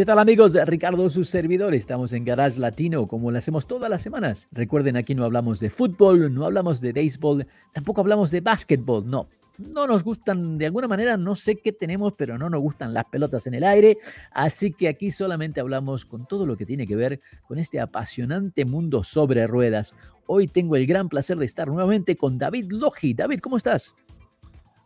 ¿Qué 0.00 0.06
tal 0.06 0.18
amigos? 0.18 0.56
Ricardo, 0.64 1.10
su 1.10 1.24
servidor. 1.24 1.74
Estamos 1.74 2.14
en 2.14 2.24
Garage 2.24 2.58
Latino 2.58 3.06
como 3.06 3.30
lo 3.30 3.36
hacemos 3.36 3.66
todas 3.66 3.90
las 3.90 4.00
semanas. 4.00 4.48
Recuerden, 4.50 4.96
aquí 4.96 5.14
no 5.14 5.26
hablamos 5.26 5.60
de 5.60 5.68
fútbol, 5.68 6.32
no 6.32 6.46
hablamos 6.46 6.80
de 6.80 6.94
béisbol, 6.94 7.46
tampoco 7.74 8.00
hablamos 8.00 8.30
de 8.30 8.40
básquetbol, 8.40 9.06
no. 9.06 9.28
No 9.58 9.86
nos 9.86 10.02
gustan, 10.02 10.56
de 10.56 10.64
alguna 10.64 10.88
manera, 10.88 11.18
no 11.18 11.34
sé 11.34 11.56
qué 11.56 11.72
tenemos, 11.72 12.14
pero 12.16 12.38
no 12.38 12.48
nos 12.48 12.62
gustan 12.62 12.94
las 12.94 13.04
pelotas 13.04 13.46
en 13.46 13.52
el 13.52 13.62
aire. 13.62 13.98
Así 14.30 14.72
que 14.72 14.88
aquí 14.88 15.10
solamente 15.10 15.60
hablamos 15.60 16.06
con 16.06 16.26
todo 16.26 16.46
lo 16.46 16.56
que 16.56 16.64
tiene 16.64 16.86
que 16.86 16.96
ver 16.96 17.20
con 17.46 17.58
este 17.58 17.78
apasionante 17.78 18.64
mundo 18.64 19.04
sobre 19.04 19.46
ruedas. 19.46 19.94
Hoy 20.24 20.48
tengo 20.48 20.76
el 20.76 20.86
gran 20.86 21.10
placer 21.10 21.36
de 21.36 21.44
estar 21.44 21.68
nuevamente 21.68 22.16
con 22.16 22.38
David 22.38 22.72
Logi. 22.72 23.12
David, 23.12 23.40
¿cómo 23.40 23.58
estás? 23.58 23.94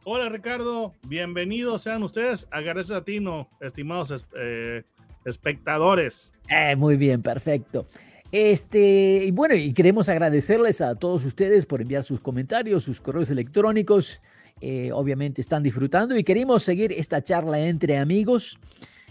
Hola 0.06 0.28
Ricardo, 0.28 0.92
bienvenidos 1.06 1.80
sean 1.80 2.02
ustedes 2.02 2.46
a 2.50 2.60
Garage 2.60 2.92
Latino, 2.92 3.48
estimados 3.58 4.26
eh, 4.36 4.82
espectadores. 5.24 6.32
Eh, 6.48 6.76
muy 6.76 6.96
bien, 6.96 7.22
perfecto. 7.22 7.86
Este, 8.32 9.24
y 9.26 9.30
bueno, 9.30 9.54
y 9.54 9.72
queremos 9.72 10.08
agradecerles 10.08 10.80
a 10.80 10.96
todos 10.96 11.24
ustedes 11.24 11.66
por 11.66 11.80
enviar 11.80 12.02
sus 12.02 12.20
comentarios, 12.20 12.84
sus 12.84 13.00
correos 13.00 13.30
electrónicos. 13.30 14.20
Eh, 14.60 14.90
obviamente 14.92 15.40
están 15.40 15.62
disfrutando 15.62 16.16
y 16.16 16.24
queremos 16.24 16.62
seguir 16.62 16.92
esta 16.92 17.22
charla 17.22 17.60
entre 17.60 17.98
amigos. 17.98 18.58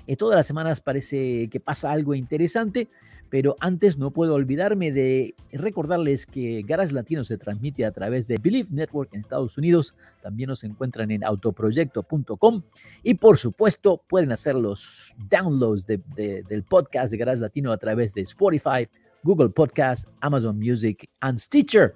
Eh, 0.08 0.16
todas 0.18 0.36
las 0.36 0.48
semanas 0.48 0.82
parece 0.82 1.48
que 1.50 1.60
pasa 1.60 1.92
algo 1.92 2.14
interesante. 2.16 2.88
Pero 3.34 3.56
antes 3.62 3.98
no 3.98 4.12
puedo 4.12 4.36
olvidarme 4.36 4.92
de 4.92 5.34
recordarles 5.52 6.28
que 6.28 6.62
Garage 6.68 6.94
Latino 6.94 7.24
se 7.24 7.40
transmite 7.40 7.84
a 7.84 7.92
través 7.92 8.28
de 8.28 8.38
Believe 8.38 8.70
Network 8.72 9.12
en 9.12 9.22
Estados 9.22 9.58
Unidos. 9.58 9.96
También 10.22 10.50
nos 10.50 10.64
encuentran 10.64 11.10
en 11.10 11.24
autoproyecto.com. 11.24 12.62
Y 13.02 13.16
por 13.16 13.40
supuesto, 13.40 14.00
pueden 14.08 14.32
hacer 14.32 14.54
los 14.54 15.16
downloads 15.32 15.88
del 15.88 16.64
podcast 16.70 17.12
de 17.12 17.18
Garage 17.18 17.42
Latino 17.42 17.72
a 17.72 17.78
través 17.78 18.14
de 18.14 18.22
Spotify, 18.22 18.88
Google 19.24 19.50
Podcast, 19.50 20.08
Amazon 20.20 20.60
Music 20.60 21.10
and 21.22 21.40
Stitcher. 21.40 21.96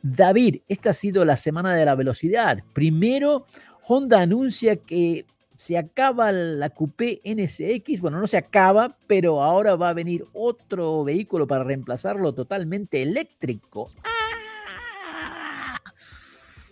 David, 0.00 0.58
esta 0.68 0.90
ha 0.90 0.92
sido 0.92 1.24
la 1.24 1.36
semana 1.36 1.74
de 1.74 1.86
la 1.86 1.96
velocidad. 1.96 2.56
Primero, 2.72 3.46
Honda 3.82 4.20
anuncia 4.20 4.76
que 4.76 5.26
se 5.58 5.76
acaba 5.76 6.30
la 6.30 6.70
Coupé 6.70 7.20
NSX, 7.24 8.00
bueno, 8.00 8.20
no 8.20 8.28
se 8.28 8.36
acaba, 8.36 8.96
pero 9.08 9.42
ahora 9.42 9.74
va 9.74 9.88
a 9.88 9.92
venir 9.92 10.24
otro 10.32 11.02
vehículo 11.02 11.48
para 11.48 11.64
reemplazarlo 11.64 12.32
totalmente 12.32 13.02
eléctrico. 13.02 13.90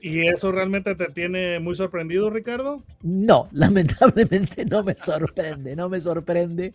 ¿Y 0.01 0.29
eso 0.29 0.53
realmente 0.53 0.95
te 0.95 1.09
tiene 1.09 1.59
muy 1.59 1.75
sorprendido, 1.75 2.31
Ricardo? 2.31 2.85
No, 3.03 3.49
lamentablemente 3.53 4.65
no 4.65 4.85
me 4.85 4.95
sorprende, 4.95 5.75
no 5.75 5.89
me 5.89 6.01
sorprende. 6.01 6.73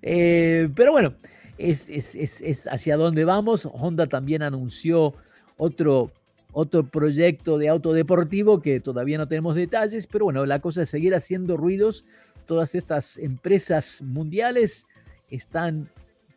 Eh, 0.00 0.70
pero 0.74 0.92
bueno, 0.92 1.12
es, 1.58 1.90
es, 1.90 2.14
es 2.16 2.66
hacia 2.66 2.96
dónde 2.96 3.26
vamos. 3.26 3.68
Honda 3.70 4.06
también 4.06 4.40
anunció 4.40 5.12
otro 5.58 6.12
otro 6.52 6.84
proyecto 6.84 7.58
de 7.58 7.68
auto 7.68 7.92
deportivo 7.92 8.60
que 8.60 8.80
todavía 8.80 9.18
no 9.18 9.26
tenemos 9.26 9.54
detalles, 9.54 10.06
pero 10.06 10.26
bueno, 10.26 10.46
la 10.46 10.60
cosa 10.60 10.82
es 10.82 10.90
seguir 10.90 11.14
haciendo 11.14 11.56
ruidos. 11.56 12.04
Todas 12.46 12.74
estas 12.74 13.16
empresas 13.18 14.02
mundiales 14.02 14.86
están 15.30 15.88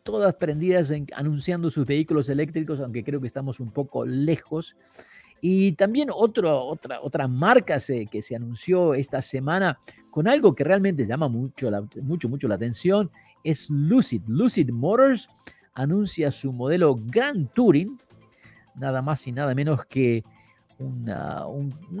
todas 0.02 0.34
prendidas 0.36 0.90
en, 0.90 1.06
anunciando 1.14 1.70
sus 1.70 1.86
vehículos 1.86 2.28
eléctricos, 2.28 2.80
aunque 2.80 3.04
creo 3.04 3.20
que 3.20 3.26
estamos 3.26 3.60
un 3.60 3.70
poco 3.70 4.06
lejos. 4.06 4.76
Y 5.40 5.72
también 5.72 6.08
otro, 6.12 6.64
otra, 6.64 7.00
otra 7.02 7.28
marca 7.28 7.76
que 8.10 8.22
se 8.22 8.36
anunció 8.36 8.94
esta 8.94 9.20
semana 9.20 9.78
con 10.10 10.28
algo 10.28 10.54
que 10.54 10.64
realmente 10.64 11.04
llama 11.04 11.28
mucho, 11.28 11.70
mucho, 12.02 12.28
mucho 12.28 12.48
la 12.48 12.54
atención 12.54 13.10
es 13.44 13.68
Lucid. 13.68 14.22
Lucid 14.26 14.70
Motors 14.70 15.28
anuncia 15.74 16.30
su 16.30 16.52
modelo 16.52 16.96
Grand 16.96 17.52
Touring, 17.52 17.98
nada 18.76 19.02
más 19.02 19.26
y 19.26 19.32
nada 19.32 19.54
menos 19.54 19.84
que 19.84 20.24
un, 20.78 21.10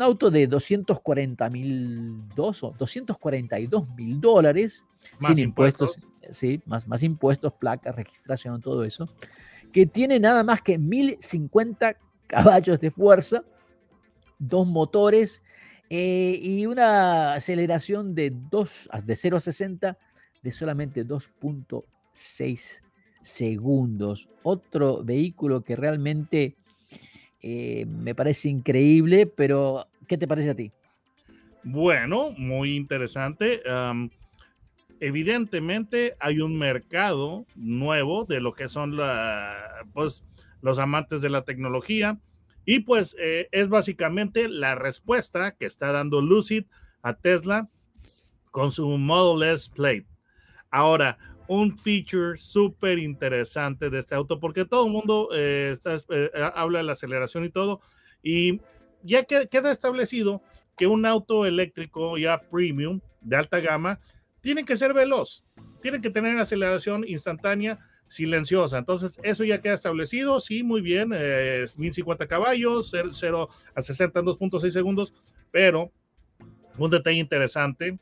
auto 0.00 0.30
de 0.30 0.46
240 0.46 1.48
mil 1.50 2.28
242 2.34 3.88
mil 3.96 4.20
dólares 4.20 4.84
sin 5.18 5.38
impuestos, 5.38 5.98
sí, 6.30 6.60
más, 6.66 6.86
más 6.86 7.02
impuestos, 7.02 7.52
placas, 7.54 7.94
registración, 7.94 8.60
todo 8.60 8.84
eso, 8.84 9.08
que 9.72 9.86
tiene 9.86 10.20
nada 10.20 10.42
más 10.42 10.62
que 10.62 10.78
1050 10.78 11.96
caballos 12.26 12.80
de 12.80 12.90
fuerza, 12.90 13.44
dos 14.38 14.66
motores 14.66 15.42
eh, 15.88 16.38
y 16.42 16.66
una 16.66 17.34
aceleración 17.34 18.14
de, 18.14 18.32
2, 18.50 18.88
de 19.04 19.16
0 19.16 19.36
a 19.36 19.40
60 19.40 19.98
de 20.42 20.50
solamente 20.50 21.06
2.6 21.06 22.80
segundos. 23.22 24.28
Otro 24.42 25.02
vehículo 25.04 25.62
que 25.62 25.76
realmente 25.76 26.56
eh, 27.48 27.86
me 27.86 28.12
parece 28.12 28.48
increíble, 28.48 29.24
pero 29.28 29.86
¿qué 30.08 30.18
te 30.18 30.26
parece 30.26 30.50
a 30.50 30.56
ti? 30.56 30.72
Bueno, 31.62 32.32
muy 32.36 32.74
interesante. 32.74 33.62
evidentemente 34.98 36.16
hay 36.18 36.40
un 36.40 36.58
mercado 36.58 37.46
nuevo 37.54 38.24
de 38.24 38.40
lo 38.40 38.52
que 38.52 38.68
son 38.68 38.98
pues, 39.92 40.24
los 40.60 40.80
amantes 40.80 41.20
de 41.20 41.30
la 41.30 41.44
tecnología 41.44 42.18
y 42.64 42.80
pues 42.80 43.14
eh, 43.20 43.48
es 43.52 43.68
básicamente 43.68 44.48
la 44.48 44.74
respuesta 44.74 45.52
que 45.52 45.66
está 45.66 45.92
dando 45.92 46.20
Lucid 46.20 46.64
a 47.00 47.14
Tesla 47.14 47.68
con 48.50 48.72
su 48.72 48.88
Model 48.88 49.48
S 49.54 49.70
Plate. 49.72 50.08
Ahora, 50.72 51.16
un 51.48 51.78
feature 51.78 52.36
súper 52.36 52.98
interesante 52.98 53.90
de 53.90 53.98
este 53.98 54.14
auto, 54.14 54.38
porque 54.40 54.64
todo 54.64 54.86
el 54.86 54.92
mundo 54.92 55.28
eh, 55.32 55.70
está, 55.72 55.94
eh, 56.10 56.30
habla 56.54 56.78
de 56.78 56.84
la 56.84 56.92
aceleración 56.92 57.44
y 57.44 57.50
todo, 57.50 57.80
y 58.22 58.60
ya 59.02 59.24
queda 59.24 59.70
establecido 59.70 60.42
que 60.76 60.86
un 60.86 61.06
auto 61.06 61.46
eléctrico 61.46 62.18
ya 62.18 62.40
premium, 62.40 63.00
de 63.20 63.36
alta 63.36 63.60
gama, 63.60 64.00
tiene 64.40 64.64
que 64.64 64.76
ser 64.76 64.92
veloz, 64.92 65.44
tiene 65.80 66.00
que 66.00 66.10
tener 66.10 66.38
aceleración 66.38 67.04
instantánea, 67.06 67.78
silenciosa. 68.08 68.78
Entonces, 68.78 69.18
eso 69.22 69.42
ya 69.42 69.60
queda 69.60 69.74
establecido, 69.74 70.38
sí, 70.38 70.62
muy 70.62 70.80
bien, 70.80 71.10
1050 71.10 72.26
caballos, 72.26 72.92
0, 72.92 73.48
a 73.74 73.80
60 73.80 74.20
en 74.20 74.26
2.6 74.26 74.70
segundos, 74.70 75.12
pero 75.50 75.90
un 76.78 76.90
detalle 76.90 77.18
interesante 77.18 77.96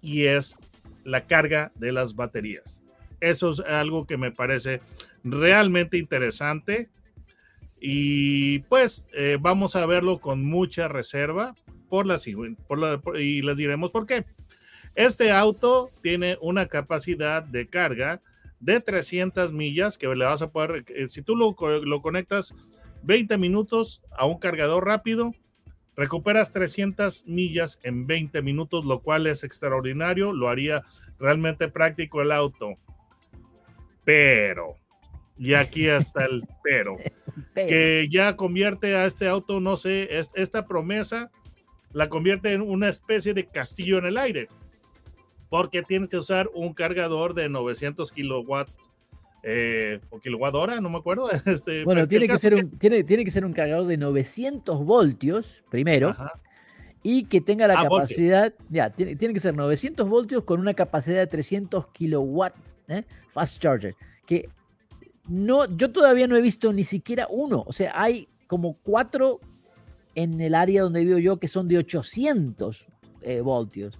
y 0.00 0.24
es 0.24 0.56
la 1.04 1.26
carga 1.26 1.72
de 1.74 1.92
las 1.92 2.14
baterías. 2.14 2.82
Eso 3.20 3.50
es 3.50 3.60
algo 3.60 4.06
que 4.06 4.16
me 4.16 4.32
parece 4.32 4.80
realmente 5.22 5.98
interesante 5.98 6.88
y 7.80 8.60
pues 8.60 9.06
eh, 9.12 9.38
vamos 9.40 9.76
a 9.76 9.86
verlo 9.86 10.20
con 10.20 10.44
mucha 10.44 10.88
reserva 10.88 11.54
por 11.88 12.06
la, 12.06 12.18
por 12.98 13.20
y 13.20 13.42
les 13.42 13.56
diremos 13.56 13.90
por 13.90 14.06
qué. 14.06 14.24
Este 14.94 15.30
auto 15.30 15.90
tiene 16.02 16.36
una 16.40 16.66
capacidad 16.66 17.42
de 17.42 17.68
carga 17.68 18.20
de 18.58 18.80
300 18.80 19.52
millas 19.52 19.96
que 19.96 20.06
le 20.08 20.24
vas 20.24 20.42
a 20.42 20.50
poder, 20.50 20.84
eh, 20.88 21.08
si 21.08 21.22
tú 21.22 21.36
lo, 21.36 21.56
lo 21.80 22.02
conectas 22.02 22.54
20 23.02 23.38
minutos 23.38 24.02
a 24.10 24.26
un 24.26 24.38
cargador 24.38 24.84
rápido, 24.84 25.32
Recuperas 25.96 26.52
300 26.52 27.26
millas 27.26 27.78
en 27.82 28.06
20 28.06 28.42
minutos, 28.42 28.84
lo 28.84 29.00
cual 29.00 29.26
es 29.26 29.44
extraordinario, 29.44 30.32
lo 30.32 30.48
haría 30.48 30.82
realmente 31.18 31.68
práctico 31.68 32.22
el 32.22 32.32
auto. 32.32 32.76
Pero, 34.04 34.76
y 35.38 35.54
aquí 35.54 35.88
está 35.88 36.24
el 36.24 36.46
pero, 36.64 36.96
que 37.54 38.08
ya 38.10 38.36
convierte 38.36 38.96
a 38.96 39.04
este 39.04 39.28
auto, 39.28 39.60
no 39.60 39.76
sé, 39.76 40.08
esta 40.34 40.66
promesa 40.66 41.30
la 41.92 42.08
convierte 42.08 42.52
en 42.52 42.62
una 42.62 42.88
especie 42.88 43.34
de 43.34 43.46
castillo 43.46 43.98
en 43.98 44.06
el 44.06 44.16
aire, 44.16 44.48
porque 45.48 45.82
tienes 45.82 46.08
que 46.08 46.18
usar 46.18 46.48
un 46.54 46.72
cargador 46.72 47.34
de 47.34 47.48
900 47.48 48.12
kilowatts 48.12 48.72
eh, 49.42 50.00
o 50.10 50.18
kilowatt 50.18 50.54
hora, 50.54 50.80
no 50.80 50.90
me 50.90 50.98
acuerdo. 50.98 51.28
Este, 51.46 51.84
bueno, 51.84 52.06
tiene 52.06 52.28
que, 52.28 52.38
ser 52.38 52.54
un, 52.54 52.70
tiene, 52.78 53.04
tiene 53.04 53.24
que 53.24 53.30
ser 53.30 53.44
un 53.44 53.52
cargador 53.52 53.86
de 53.86 53.96
900 53.96 54.84
voltios 54.84 55.64
primero. 55.70 56.14
Y 57.02 57.24
que 57.24 57.40
tenga 57.40 57.66
la 57.66 57.80
ah, 57.80 57.84
capacidad, 57.84 58.52
ya, 58.68 58.90
tiene, 58.90 59.16
tiene, 59.16 59.32
que 59.32 59.40
ser 59.40 59.56
900 59.56 60.06
voltios 60.06 60.44
con 60.44 60.60
una 60.60 60.74
capacidad 60.74 61.18
de 61.18 61.26
300 61.26 61.86
kilowatt, 61.88 62.54
¿eh? 62.88 63.04
fast 63.30 63.60
charger. 63.60 63.94
Que 64.26 64.50
No, 65.26 65.64
yo 65.76 65.90
todavía 65.90 66.26
no 66.26 66.36
he 66.36 66.42
visto 66.42 66.72
ni 66.72 66.84
siquiera 66.84 67.26
uno. 67.30 67.64
O 67.66 67.72
sea, 67.72 67.92
hay 67.94 68.28
como 68.46 68.74
cuatro 68.82 69.40
en 70.14 70.40
el 70.40 70.54
área 70.54 70.82
donde 70.82 71.04
vivo 71.04 71.18
yo 71.18 71.38
que 71.38 71.48
son 71.48 71.68
de 71.68 71.78
800 71.78 72.86
eh, 73.22 73.40
voltios. 73.40 73.98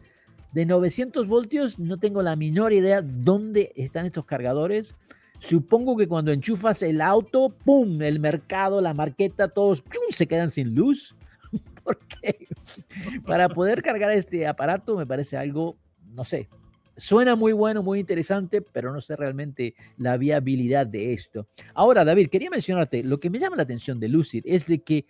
De 0.53 0.67
900 0.67 1.27
voltios 1.27 1.79
no 1.79 1.99
tengo 1.99 2.23
la 2.23 2.37
menor 2.37 2.73
idea 2.73 3.03
dónde 3.03 3.73
están 3.77 4.05
estos 4.05 4.25
cargadores. 4.25 4.95
Supongo 5.41 5.97
que 5.97 6.07
cuando 6.07 6.33
enchufas 6.33 6.83
el 6.83 7.01
auto, 7.01 7.49
¡pum! 7.65 8.01
El 8.03 8.21
mercado, 8.21 8.81
la 8.81 8.93
marqueta, 8.95 9.49
todos 9.49 9.83
se 10.11 10.27
quedan 10.27 10.51
sin 10.51 10.75
luz. 10.75 11.17
Porque 11.85 12.47
para 13.27 13.49
poder 13.49 13.83
cargar 13.83 14.11
este 14.11 14.47
aparato 14.47 14.97
me 14.97 15.07
parece 15.07 15.39
algo, 15.39 15.77
no 16.15 16.25
sé, 16.25 16.49
suena 16.99 17.35
muy 17.35 17.53
bueno, 17.53 17.83
muy 17.83 18.01
interesante, 18.01 18.61
pero 18.61 18.93
no 18.93 19.01
sé 19.01 19.17
realmente 19.17 19.75
la 19.97 20.19
viabilidad 20.19 20.87
de 20.87 21.15
esto. 21.15 21.49
Ahora, 21.73 22.05
David, 22.05 22.29
quería 22.29 22.51
mencionarte, 22.51 23.03
lo 23.03 23.19
que 23.19 23.31
me 23.31 23.39
llama 23.39 23.57
la 23.57 23.63
atención 23.63 23.99
de 23.99 24.09
Lucid 24.09 24.43
es 24.45 24.67
de 24.67 24.83
que 24.83 25.07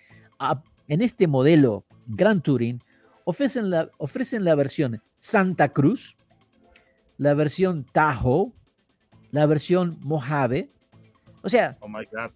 en 0.87 1.03
este 1.03 1.26
modelo 1.26 1.85
Grand 2.06 2.43
Touring 2.43 2.81
ofrecen 3.25 3.69
la, 3.71 3.91
ofrecen 3.99 4.44
la 4.44 4.55
versión 4.55 5.03
Santa 5.19 5.71
Cruz, 5.71 6.17
la 7.19 7.35
versión 7.35 7.85
Tahoe, 7.93 8.53
la 9.32 9.47
versión 9.47 9.99
Mojave. 10.00 10.71
O 11.43 11.49
sea, 11.49 11.77
oh 11.81 11.88
my 11.88 12.05
God. 12.12 12.31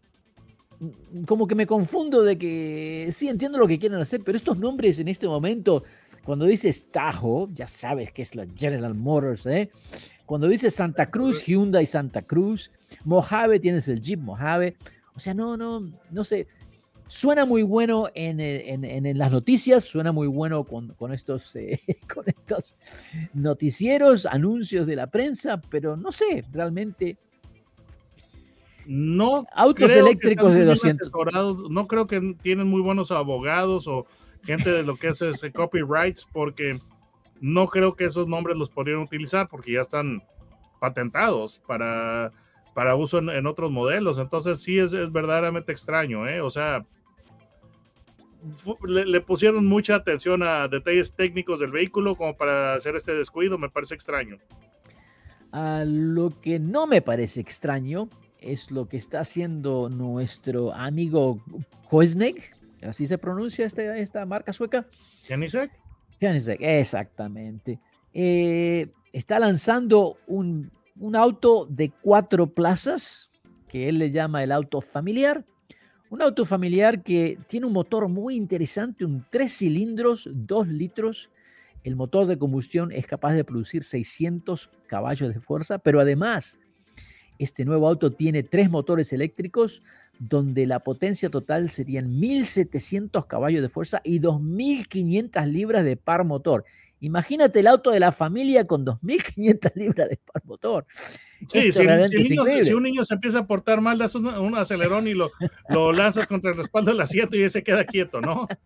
como 1.26 1.46
que 1.46 1.55
me 1.55 1.67
confundo 1.67 2.23
de 2.23 2.38
que 2.38 3.08
sí 3.12 3.29
entiendo 3.29 3.58
lo 3.58 3.69
que 3.69 3.79
quieren 3.79 4.00
hacer, 4.00 4.23
pero 4.25 4.37
estos 4.37 4.58
nombres 4.58 4.99
en 4.99 5.08
este 5.08 5.26
momento, 5.26 5.85
cuando 6.25 6.46
dices 6.46 6.87
Tahoe, 6.91 7.49
ya 7.52 7.67
sabes 7.67 8.12
que 8.12 8.23
es 8.23 8.35
la 8.35 8.46
General 8.56 8.94
Motors, 8.94 9.46
¿eh? 9.46 9.70
Cuando 10.26 10.49
dices 10.49 10.75
Santa 10.75 11.11
Cruz, 11.11 11.44
Hyundai 11.44 11.85
Santa 11.85 12.23
Cruz, 12.23 12.70
Mojave, 13.05 13.61
tienes 13.61 13.88
el 13.88 14.00
Jeep 14.00 14.20
Mojave. 14.20 14.76
O 15.14 15.20
sea, 15.20 15.35
no, 15.35 15.56
no, 15.56 15.93
no 16.11 16.25
sé. 16.25 16.47
Suena 17.06 17.45
muy 17.45 17.62
bueno 17.62 18.09
en, 18.15 18.41
en, 18.41 19.19
las 19.19 19.31
noticias, 19.31 19.85
suena 19.85 20.11
muy 20.11 20.27
bueno 20.27 20.65
con, 20.65 20.95
con 20.95 21.12
estos, 21.12 21.55
eh, 21.56 21.81
con 22.15 22.25
estos 22.27 22.75
noticieros, 23.35 24.27
anuncios 24.27 24.87
de 24.87 24.97
la 24.97 25.06
prensa, 25.09 25.61
pero 25.71 25.97
no 25.97 26.12
sé, 26.12 26.45
realmente. 26.51 27.19
No 28.87 29.47
autos 29.55 29.91
eléctricos 29.93 30.53
de 30.53 30.65
200 30.65 31.11
no 31.71 31.87
creo 31.87 32.06
que 32.06 32.37
tienen 32.43 32.69
muy 32.69 32.83
buenos 32.83 33.11
abogados 33.11 33.87
o 33.89 34.07
gente 34.43 34.71
de 34.71 34.83
lo 34.83 34.97
que 34.97 35.09
es 35.09 35.23
ese 35.23 35.50
copyrights 35.50 36.27
porque 36.31 36.79
no 37.41 37.67
creo 37.67 37.97
que 37.97 38.05
esos 38.05 38.29
nombres 38.29 38.59
los 38.59 38.69
podrían 38.69 38.99
utilizar 38.99 39.49
porque 39.49 39.73
ya 39.73 39.81
están 39.81 40.23
patentados 40.81 41.61
para, 41.67 42.31
para 42.75 42.97
uso 42.97 43.19
en, 43.19 43.47
otros 43.47 43.71
modelos 43.71 44.19
entonces 44.19 44.61
sí 44.61 44.79
es, 44.79 44.93
es 44.93 45.11
verdaderamente 45.12 45.73
extraño 45.73 46.29
¿eh? 46.29 46.41
o 46.41 46.50
sea 46.50 46.85
le, 48.87 49.21
pusieron 49.21 49.67
mucha 49.67 49.94
atención 49.94 50.43
a 50.43 50.69
detalles 50.69 51.15
técnicos 51.15 51.61
del 51.61 51.71
vehículo 51.71 52.17
como 52.17 52.37
para 52.37 52.75
hacer 52.75 52.97
este 52.97 53.15
descuido, 53.15 53.59
me 53.59 53.71
parece 53.71 53.94
extraño. 53.94 54.38
A 55.53 55.85
lo 55.87 56.41
que 56.41 56.59
no 56.59 56.87
me 56.87 57.00
parece 57.00 57.41
extraño 57.41 58.09
es 58.41 58.71
lo 58.71 58.88
que 58.88 58.97
está 58.97 59.21
haciendo 59.21 59.88
nuestro 59.88 60.75
amigo 60.75 61.43
Koesneck, 61.88 62.55
así 62.82 63.06
se 63.06 63.19
pronuncia 63.19 63.65
esta, 63.65 63.97
esta 63.97 64.26
marca 64.26 64.53
sueca. 64.53 64.87
Koenigsegg. 65.26 65.71
Koenigsegg, 66.21 66.59
exactamente. 66.61 67.81
Eh, 68.12 68.88
está 69.12 69.38
lanzando 69.38 70.19
un, 70.26 70.71
un 70.99 71.17
auto 71.17 71.67
de 71.69 71.91
cuatro 71.91 72.46
plazas, 72.46 73.31
que 73.69 73.88
él 73.88 73.99
le 73.99 74.11
llama 74.11 74.43
el 74.43 74.52
auto 74.52 74.81
familiar, 74.81 75.44
un 76.11 76.23
auto 76.23 76.44
familiar 76.44 77.02
que 77.02 77.38
tiene 77.49 77.67
un 77.67 77.73
motor 77.73 78.08
muy 78.08 78.37
interesante, 78.37 79.05
un 79.05 79.25
3 79.31 79.52
cilindros, 79.52 80.29
2 80.32 80.69
litros. 80.69 81.31
El 81.82 81.96
motor 81.96 82.26
de 82.26 82.38
combustión 82.38 82.93
es 82.93 83.06
capaz 83.06 83.32
de 83.32 83.44
producir 83.44 83.82
600 83.82 84.70
caballos 84.87 85.35
de 85.35 85.41
fuerza, 85.41 85.79
pero 85.79 86.00
además 86.00 86.56
este 87.38 87.64
nuevo 87.64 87.88
auto 87.88 88.12
tiene 88.12 88.44
tres 88.44 88.70
motores 88.70 89.12
eléctricos 89.12 89.82
donde 90.20 90.67
la 90.67 90.81
potencia 90.81 91.29
total 91.31 91.69
serían 91.69 92.19
1700 92.20 93.26
caballos 93.26 93.62
de 93.62 93.69
fuerza 93.69 94.00
y 94.05 94.20
2500 94.20 95.47
libras 95.49 95.85
de 95.85 95.97
par 95.97 96.25
motor. 96.25 96.64
Imagínate 97.05 97.61
el 97.61 97.67
auto 97.67 97.91
de 97.91 98.01
la 98.01 98.12
familia 98.12 98.67
con 98.67 98.85
2.500 98.85 99.73
libras 99.75 100.09
de 100.09 100.17
par 100.17 100.45
motor. 100.47 100.87
Sí, 101.51 101.71
si, 101.71 102.73
un 102.73 102.83
niño 102.83 103.05
se 103.05 103.15
empieza 103.15 103.41
a 103.41 103.47
portar 103.47 103.83
mal, 103.83 103.99
das 103.99 104.15
un, 104.15 104.56
acelerón 104.56 105.06
y 105.06 105.12
lo, 105.12 105.31
lo, 105.69 105.93
lanzas 105.93 106.27
contra 106.27 106.53
el 106.53 106.56
respaldo 106.56 106.91
del 106.93 107.01
asiento 107.03 107.37
y 107.37 107.43
ese 107.43 107.62
queda 107.62 107.85
quieto, 107.85 108.21
¿no? 108.21 108.49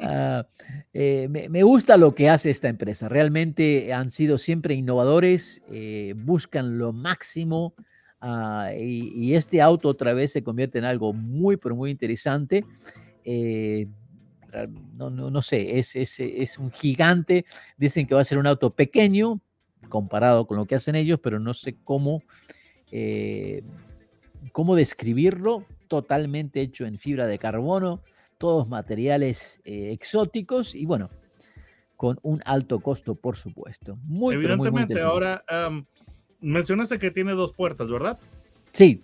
Ah, 0.00 0.46
eh, 0.94 1.28
me, 1.28 1.62
gusta 1.64 1.96
lo 1.96 2.14
que 2.14 2.30
hace 2.30 2.50
esta 2.50 2.68
empresa. 2.68 3.08
Realmente 3.08 3.92
han 3.92 4.10
sido 4.10 4.38
siempre 4.38 4.74
innovadores, 4.74 5.60
eh, 5.70 6.14
buscan 6.16 6.78
lo 6.78 6.92
máximo 6.92 7.74
ah, 8.20 8.70
y, 8.78 9.34
este 9.34 9.60
auto 9.60 9.88
otra 9.88 10.14
vez 10.14 10.32
se 10.32 10.44
convierte 10.44 10.78
en 10.78 10.84
algo 10.84 11.12
muy, 11.12 11.56
pero 11.56 11.74
muy 11.74 11.90
interesante. 11.90 12.64
Eh, 13.24 13.88
no, 14.98 15.10
no, 15.10 15.30
no 15.30 15.42
sé, 15.42 15.78
es, 15.78 15.94
es, 15.94 16.18
es, 16.18 16.58
un 16.58 16.72
gigante. 16.72 17.44
Dicen 17.76 18.06
que 18.06 18.16
va 18.16 18.20
a 18.20 18.24
ser 18.24 18.38
un 18.38 18.48
auto 18.48 18.70
pequeño 18.70 19.40
comparado 19.88 20.46
con 20.46 20.56
lo 20.56 20.66
que 20.66 20.74
hacen 20.74 20.96
ellos, 20.96 21.20
pero 21.22 21.38
no 21.38 21.54
sé 21.54 21.76
cómo, 21.84 22.22
eh, 22.90 23.62
cómo 24.50 24.74
describirlo. 24.74 25.64
Totalmente 25.86 26.60
hecho 26.60 26.84
en 26.84 26.98
fibra 26.98 27.28
de 27.28 27.38
carbono, 27.38 28.02
todos 28.38 28.68
materiales 28.68 29.62
eh, 29.64 29.92
exóticos 29.92 30.74
y 30.74 30.84
bueno, 30.84 31.10
con 31.96 32.18
un 32.22 32.42
alto 32.44 32.80
costo, 32.80 33.14
por 33.14 33.36
supuesto. 33.36 33.96
Muy, 34.02 34.34
Evidentemente, 34.34 35.00
ahora 35.00 35.44
mencionaste 36.40 36.98
que 36.98 37.12
tiene 37.12 37.32
dos 37.32 37.52
puertas, 37.52 37.88
¿verdad? 37.88 38.18
Sí. 38.72 39.02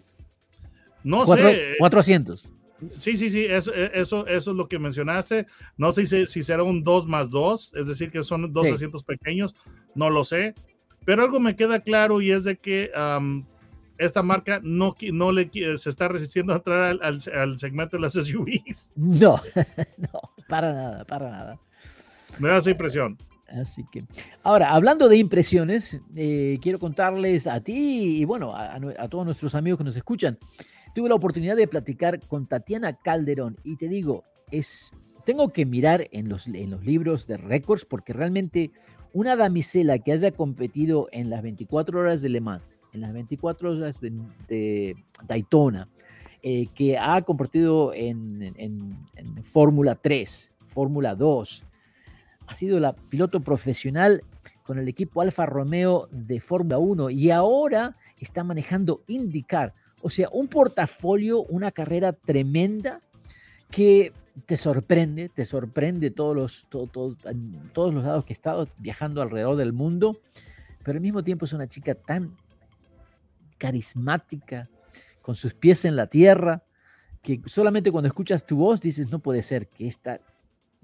No 1.04 1.24
sé. 1.24 1.76
400. 1.78 2.53
Sí, 2.98 3.16
sí, 3.16 3.30
sí, 3.30 3.44
eso, 3.44 3.72
e, 3.74 3.90
eso, 3.94 4.26
eso 4.26 4.50
es 4.50 4.56
lo 4.56 4.68
que 4.68 4.78
mencionaste. 4.78 5.46
No 5.76 5.92
sé 5.92 6.06
si, 6.06 6.26
si 6.26 6.42
será 6.42 6.62
un 6.62 6.82
2 6.82 7.06
más 7.06 7.30
2, 7.30 7.74
es 7.76 7.86
decir, 7.86 8.10
que 8.10 8.24
son 8.24 8.52
dos 8.52 8.66
asientos 8.68 9.04
pequeños, 9.04 9.54
no 9.94 10.10
lo 10.10 10.24
sé. 10.24 10.54
Pero 11.04 11.22
algo 11.22 11.40
me 11.40 11.56
queda 11.56 11.80
claro 11.80 12.20
y 12.20 12.30
es 12.30 12.44
de 12.44 12.56
que 12.56 12.90
esta 13.98 14.22
marca 14.22 14.60
no, 14.62 14.96
no 15.12 15.32
le, 15.32 15.50
se 15.78 15.90
está 15.90 16.08
resistiendo 16.08 16.52
a 16.52 16.56
entrar 16.56 16.98
al, 17.02 17.58
segmento 17.58 17.96
de 17.96 18.02
las 18.02 18.12
SUVs. 18.14 18.92
No, 18.96 19.40
no, 19.96 20.20
para 20.48 20.72
nada, 20.72 21.04
para 21.04 21.30
nada. 21.30 21.58
Me 22.38 22.48
da 22.48 22.58
esa 22.58 22.70
impresión. 22.70 23.18
Así 23.46 23.84
que, 23.92 24.04
ahora, 24.42 24.72
hablando 24.72 25.08
de 25.08 25.16
impresiones, 25.16 26.00
eh, 26.16 26.58
quiero 26.60 26.80
contarles 26.80 27.46
a 27.46 27.60
ti 27.60 28.20
y 28.20 28.24
bueno, 28.24 28.56
a, 28.56 28.74
a 28.74 29.08
todos 29.08 29.24
nuestros 29.24 29.54
amigos 29.54 29.78
que 29.78 29.84
nos 29.84 29.94
escuchan 29.94 30.38
tuve 30.94 31.08
la 31.08 31.16
oportunidad 31.16 31.56
de 31.56 31.68
platicar 31.68 32.20
con 32.26 32.46
Tatiana 32.46 32.94
Calderón 32.94 33.58
y 33.64 33.76
te 33.76 33.88
digo, 33.88 34.22
es, 34.50 34.92
tengo 35.26 35.52
que 35.52 35.66
mirar 35.66 36.08
en 36.12 36.28
los, 36.28 36.46
en 36.46 36.70
los 36.70 36.84
libros 36.84 37.26
de 37.26 37.36
récords 37.36 37.84
porque 37.84 38.12
realmente 38.12 38.70
una 39.12 39.36
damisela 39.36 39.98
que 39.98 40.12
haya 40.12 40.30
competido 40.30 41.08
en 41.12 41.30
las 41.30 41.42
24 41.42 42.00
horas 42.00 42.22
de 42.22 42.28
Le 42.28 42.40
Mans, 42.40 42.76
en 42.92 43.00
las 43.00 43.12
24 43.12 43.72
horas 43.72 44.00
de, 44.00 44.96
Daytona, 45.26 45.88
eh, 46.42 46.66
que 46.74 46.98
ha 46.98 47.22
competido 47.22 47.92
en, 47.94 48.54
en 48.56 49.44
Fórmula 49.44 49.96
3, 49.96 50.52
Fórmula 50.66 51.14
2, 51.14 51.64
ha 52.46 52.54
sido 52.54 52.78
la 52.80 52.94
piloto 52.94 53.40
profesional 53.40 54.22
con 54.64 54.78
el 54.78 54.88
equipo 54.88 55.20
Alfa 55.20 55.46
Romeo 55.46 56.08
de 56.10 56.40
Fórmula 56.40 56.78
1 56.78 57.10
y 57.10 57.30
ahora 57.30 57.96
está 58.18 58.44
manejando 58.44 59.02
IndyCar. 59.06 59.74
O 60.04 60.10
sea, 60.10 60.28
un 60.32 60.48
portafolio, 60.48 61.42
una 61.44 61.72
carrera 61.72 62.12
tremenda 62.12 63.00
que 63.70 64.12
te 64.44 64.58
sorprende, 64.58 65.30
te 65.30 65.46
sorprende 65.46 66.10
todos 66.10 66.36
los, 66.36 66.66
todos 66.68 67.94
los 67.94 68.04
lados 68.04 68.26
que 68.26 68.34
he 68.34 68.36
estado 68.36 68.68
viajando 68.76 69.22
alrededor 69.22 69.56
del 69.56 69.72
mundo, 69.72 70.20
pero 70.82 70.96
al 70.96 71.00
mismo 71.00 71.24
tiempo 71.24 71.46
es 71.46 71.54
una 71.54 71.68
chica 71.68 71.94
tan 71.94 72.36
carismática, 73.56 74.68
con 75.22 75.36
sus 75.36 75.54
pies 75.54 75.86
en 75.86 75.96
la 75.96 76.06
tierra, 76.08 76.62
que 77.22 77.40
solamente 77.46 77.90
cuando 77.90 78.08
escuchas 78.08 78.44
tu 78.44 78.56
voz 78.56 78.82
dices, 78.82 79.10
no 79.10 79.20
puede 79.20 79.42
ser 79.42 79.68
que 79.68 79.86
esta, 79.86 80.20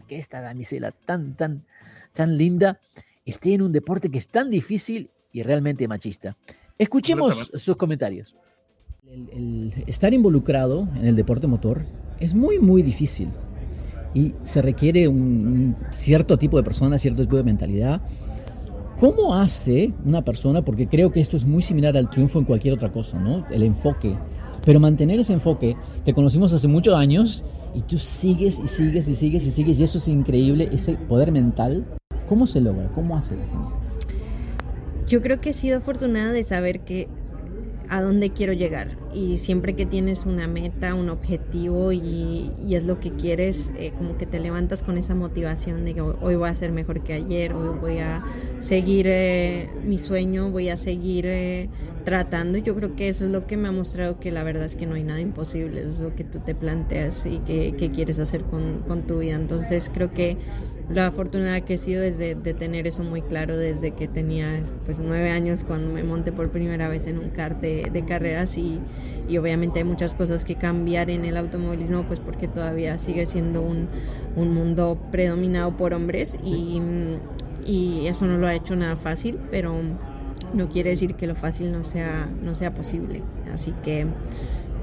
que 0.08 0.16
esta 0.16 0.40
damisela 0.40 0.92
tan, 0.92 1.36
tan, 1.36 1.66
tan 2.14 2.38
linda 2.38 2.80
esté 3.26 3.52
en 3.52 3.60
un 3.60 3.72
deporte 3.72 4.10
que 4.10 4.16
es 4.16 4.28
tan 4.28 4.48
difícil 4.48 5.10
y 5.30 5.42
realmente 5.42 5.86
machista. 5.86 6.38
Escuchemos 6.78 7.52
sus 7.54 7.76
comentarios. 7.76 8.34
El, 9.10 9.72
estar 9.88 10.14
involucrado 10.14 10.86
en 10.94 11.04
el 11.04 11.16
deporte 11.16 11.48
motor 11.48 11.84
es 12.20 12.32
muy, 12.32 12.60
muy 12.60 12.82
difícil 12.82 13.30
y 14.14 14.34
se 14.44 14.62
requiere 14.62 15.08
un, 15.08 15.74
cierto 15.90 16.38
tipo 16.38 16.56
de 16.56 16.62
persona, 16.62 16.96
cierto 16.96 17.22
tipo 17.22 17.36
de 17.36 17.42
mentalidad. 17.42 18.02
¿Cómo 19.00 19.34
hace 19.34 19.92
una 20.04 20.22
persona, 20.22 20.62
porque 20.62 20.86
creo 20.86 21.10
que 21.10 21.18
esto 21.18 21.36
es 21.36 21.44
muy 21.44 21.60
similar 21.60 21.96
al 21.96 22.08
triunfo 22.08 22.38
en 22.38 22.44
cualquier 22.44 22.74
otra 22.74 22.92
cosa, 22.92 23.18
¿no? 23.18 23.44
El 23.50 23.64
enfoque. 23.64 24.14
Pero 24.64 24.78
mantener 24.78 25.18
ese 25.18 25.32
enfoque, 25.32 25.74
te 26.04 26.14
conocimos 26.14 26.52
hace 26.52 26.68
muchos 26.68 26.94
años 26.94 27.44
y 27.74 27.80
tú 27.80 27.98
sigues 27.98 28.60
y 28.60 28.68
sigues 28.68 29.08
y 29.08 29.16
sigues 29.16 29.44
y 29.44 29.50
sigues 29.50 29.80
y 29.80 29.82
eso 29.82 29.98
es 29.98 30.06
increíble, 30.06 30.68
ese 30.70 30.94
poder 30.94 31.32
mental. 31.32 31.84
¿Cómo 32.28 32.46
se 32.46 32.60
logra? 32.60 32.88
¿Cómo 32.94 33.16
hace 33.16 33.34
la 33.34 33.44
gente? 33.44 33.74
Yo 35.08 35.20
creo 35.20 35.40
que 35.40 35.50
he 35.50 35.54
sido 35.54 35.78
afortunada 35.78 36.30
de 36.30 36.44
saber 36.44 36.80
que 36.80 37.08
a 37.90 38.00
dónde 38.00 38.30
quiero 38.30 38.52
llegar. 38.52 38.96
Y 39.12 39.38
siempre 39.38 39.74
que 39.74 39.86
tienes 39.86 40.26
una 40.26 40.46
meta, 40.46 40.94
un 40.94 41.08
objetivo 41.08 41.92
y, 41.92 42.50
es 42.70 42.84
lo 42.84 43.00
que 43.00 43.10
quieres, 43.12 43.72
eh, 43.76 43.92
como 43.96 44.16
que 44.16 44.26
te 44.26 44.38
levantas 44.38 44.82
con 44.82 44.96
esa 44.98 45.14
motivación 45.14 45.84
de 45.84 45.94
que 45.94 46.00
hoy 46.00 46.36
voy 46.36 46.48
a 46.48 46.54
ser 46.54 46.70
mejor 46.70 47.02
que 47.02 47.14
ayer, 47.14 47.52
hoy 47.52 47.76
voy 47.80 47.98
a 47.98 48.24
seguir 48.60 49.06
eh, 49.08 49.68
mi 49.84 49.98
sueño, 49.98 50.50
voy 50.50 50.68
a 50.68 50.76
seguir 50.76 51.26
eh, 51.26 51.68
tratando. 52.04 52.58
Yo 52.58 52.76
creo 52.76 52.94
que 52.94 53.08
eso 53.08 53.24
es 53.24 53.30
lo 53.30 53.46
que 53.46 53.56
me 53.56 53.68
ha 53.68 53.72
mostrado 53.72 54.20
que 54.20 54.30
la 54.30 54.44
verdad 54.44 54.64
es 54.64 54.76
que 54.76 54.86
no 54.86 54.94
hay 54.94 55.02
nada 55.02 55.20
imposible, 55.20 55.82
es 55.82 55.98
lo 55.98 56.14
que 56.14 56.24
tú 56.24 56.38
te 56.38 56.54
planteas 56.54 57.26
y 57.26 57.38
que, 57.38 57.90
quieres 57.92 58.18
hacer 58.20 58.44
con, 58.44 58.80
con 58.86 59.02
tu 59.02 59.18
vida. 59.18 59.34
Entonces 59.34 59.90
creo 59.92 60.12
que 60.12 60.36
la 60.90 61.06
afortunada 61.06 61.60
que 61.60 61.74
he 61.74 61.78
sido 61.78 62.02
es 62.02 62.18
de, 62.18 62.34
tener 62.34 62.86
eso 62.86 63.04
muy 63.04 63.22
claro 63.22 63.56
desde 63.56 63.92
que 63.92 64.08
tenía 64.08 64.64
pues 64.84 64.98
nueve 64.98 65.30
años 65.30 65.62
cuando 65.64 65.92
me 65.92 66.02
monté 66.02 66.32
por 66.32 66.50
primera 66.50 66.88
vez 66.88 67.06
en 67.06 67.18
un 67.18 67.30
kart 67.30 67.60
de, 67.60 68.04
carreras 68.08 68.56
y, 68.58 68.80
obviamente 69.38 69.78
hay 69.78 69.84
muchas 69.84 70.14
cosas 70.14 70.44
que 70.44 70.56
cambiar 70.56 71.08
en 71.10 71.24
el 71.24 71.36
automovilismo 71.36 72.04
pues 72.04 72.20
porque 72.20 72.48
todavía 72.48 72.98
sigue 72.98 73.26
siendo 73.26 73.62
un, 73.62 73.88
mundo 74.36 74.98
predominado 75.10 75.76
por 75.76 75.94
hombres 75.94 76.36
y, 76.44 76.80
y, 77.64 78.06
eso 78.06 78.26
no 78.26 78.38
lo 78.38 78.46
ha 78.46 78.54
hecho 78.54 78.74
nada 78.74 78.96
fácil 78.96 79.38
pero 79.50 79.74
no 80.52 80.68
quiere 80.68 80.90
decir 80.90 81.14
que 81.14 81.26
lo 81.26 81.36
fácil 81.36 81.70
no 81.70 81.84
sea, 81.84 82.28
no 82.42 82.54
sea 82.54 82.74
posible 82.74 83.22
así 83.52 83.72
que 83.84 84.06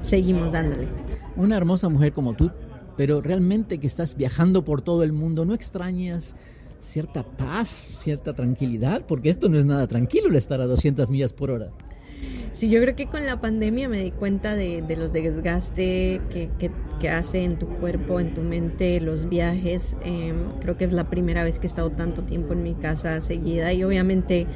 seguimos 0.00 0.52
dándole. 0.52 0.88
Una 1.36 1.56
hermosa 1.56 1.88
mujer 1.88 2.12
como 2.12 2.34
tú 2.34 2.50
pero 2.98 3.20
realmente 3.20 3.78
que 3.78 3.86
estás 3.86 4.16
viajando 4.16 4.64
por 4.64 4.82
todo 4.82 5.04
el 5.04 5.12
mundo, 5.12 5.44
¿no 5.44 5.54
extrañas 5.54 6.34
cierta 6.80 7.22
paz, 7.22 7.68
cierta 7.68 8.34
tranquilidad? 8.34 9.04
Porque 9.06 9.30
esto 9.30 9.48
no 9.48 9.56
es 9.56 9.64
nada 9.64 9.86
tranquilo 9.86 10.28
el 10.28 10.34
estar 10.34 10.60
a 10.60 10.66
200 10.66 11.08
millas 11.08 11.32
por 11.32 11.52
hora. 11.52 11.70
Sí, 12.52 12.68
yo 12.68 12.80
creo 12.80 12.96
que 12.96 13.06
con 13.06 13.24
la 13.24 13.40
pandemia 13.40 13.88
me 13.88 14.02
di 14.02 14.10
cuenta 14.10 14.54
de, 14.54 14.84
los 14.96 15.12
desgastes 15.12 16.20
que, 16.30 16.50
que, 16.58 16.70
hace 17.10 17.44
en 17.44 17.56
tu 17.56 17.66
cuerpo, 17.66 18.20
en 18.20 18.34
tu 18.34 18.42
mente, 18.42 19.00
los 19.00 19.28
viajes. 19.28 19.96
Em, 20.04 20.58
creo 20.60 20.76
que 20.76 20.84
es 20.84 20.92
la 20.92 21.08
primera 21.10 21.44
vez 21.44 21.58
que 21.58 21.66
he 21.66 21.70
estado 21.70 21.90
tanto 21.90 22.24
tiempo 22.24 22.52
en 22.52 22.62
mi 22.62 22.74
casa 22.74 23.20
seguida 23.22 23.72
y 23.72 23.84
obviamente 23.84 24.46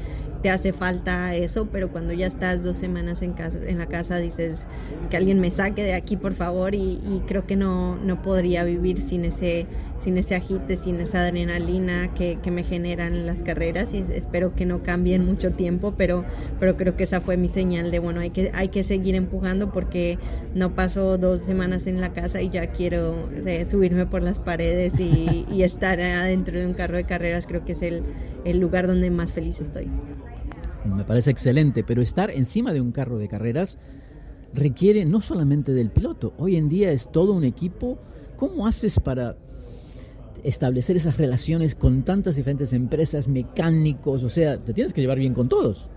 te 0.42 0.50
hace 0.50 0.72
falta 0.72 1.34
eso, 1.34 1.68
pero 1.70 1.90
cuando 1.90 2.12
ya 2.12 2.26
estás 2.26 2.62
dos 2.64 2.76
semanas 2.76 3.22
en, 3.22 3.32
casa, 3.32 3.58
en 3.64 3.78
la 3.78 3.87
casa 3.87 4.16
dices 4.18 4.66
que 5.08 5.16
alguien 5.16 5.40
me 5.40 5.52
saque 5.52 5.84
de 5.84 5.94
aquí 5.94 6.16
por 6.16 6.34
favor 6.34 6.75
y, 6.75 7.22
creo 7.26 7.46
que 7.46 7.54
no, 7.54 7.96
no 7.96 8.22
podría 8.22 8.64
vivir 8.64 8.99
sin 8.99 9.25
ese, 9.25 9.66
sin 10.00 10.18
ese 10.18 10.34
agite, 10.34 10.76
sin 10.76 11.00
esa 11.00 11.20
adrenalina 11.20 12.12
que, 12.14 12.38
me 12.52 12.64
generan 12.64 13.25
las 13.25 13.42
carreras 13.42 13.94
y 13.94 13.99
espero 13.99 14.54
que 14.54 14.66
no 14.66 14.82
cambie 14.82 15.14
en 15.14 15.25
mucho 15.25 15.52
tiempo, 15.52 15.94
pero, 15.96 16.25
pero 16.58 16.76
creo 16.76 16.96
que 16.96 17.04
esa 17.04 17.20
fue 17.20 17.37
mi 17.37 17.49
señal 17.49 17.90
de 17.90 17.99
bueno, 17.99 18.20
hay 18.20 18.30
que, 18.30 18.50
hay 18.52 18.68
que 18.68 18.82
seguir 18.82 19.14
empujando 19.14 19.72
porque 19.72 20.18
no 20.54 20.75
paso 20.75 21.16
dos 21.16 21.40
semanas 21.40 21.87
en 21.87 22.00
la 22.00 22.12
casa 22.12 22.31
y 22.40 22.48
ya 22.48 22.68
quiero 22.68 23.28
subirme 23.68 24.06
por 24.06 24.22
las 24.22 24.38
paredes 24.38 24.98
y, 24.98 25.44
y, 25.50 25.62
estar 25.64 26.00
adentro 26.00 26.58
de 26.58 26.66
un 26.66 26.72
carro 26.72 26.96
de 26.96 27.04
carreras, 27.04 27.46
creo 27.46 27.64
que 27.64 27.72
es 27.72 27.82
el, 27.82 28.02
el 28.44 28.58
lugar 28.58 28.86
donde 28.86 29.10
más 29.10 29.32
feliz 29.32 29.60
estoy 29.60 29.88
me 30.84 31.04
parece 31.04 31.30
excelente, 31.30 31.84
pero 31.84 32.02
estar 32.02 32.30
encima 32.30 32.72
de 32.72 32.80
un 32.80 32.92
carro 32.92 33.18
de 33.18 33.28
carreras 33.28 33.78
requiere 34.54 35.04
no 35.04 35.20
solamente 35.20 35.72
del 35.72 35.90
piloto, 35.90 36.34
hoy 36.38 36.56
en 36.56 36.68
día 36.68 36.90
es 36.92 37.10
todo 37.10 37.32
un 37.32 37.44
equipo. 37.44 37.98
¿Cómo 38.36 38.66
haces 38.66 38.98
para 38.98 39.36
establecer 40.42 40.96
esas 40.96 41.16
relaciones 41.16 41.74
con 41.74 42.02
tantas 42.02 42.36
diferentes 42.36 42.72
empresas, 42.72 43.28
mecánicos? 43.28 44.22
O 44.24 44.30
sea, 44.30 44.58
te 44.58 44.74
tienes 44.74 44.92
que 44.92 45.00
llevar 45.00 45.18
bien 45.18 45.34
con 45.34 45.48
todos. 45.48 45.88